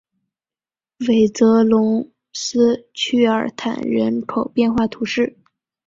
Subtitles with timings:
[1.07, 5.37] 韦泽龙斯屈尔坦人口变化图示